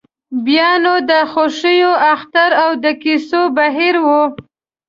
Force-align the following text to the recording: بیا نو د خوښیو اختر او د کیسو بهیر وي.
بیا 0.45 0.71
نو 0.83 0.93
د 1.09 1.11
خوښیو 1.31 1.93
اختر 2.13 2.49
او 2.63 2.69
د 2.83 2.85
کیسو 3.03 3.41
بهیر 3.57 3.95
وي. 4.05 4.19